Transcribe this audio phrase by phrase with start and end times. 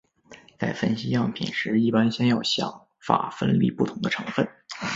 [0.57, 4.49] 在分析样品时一般先要想法分离不同的成分。